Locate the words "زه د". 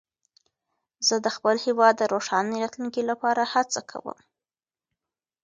1.07-1.27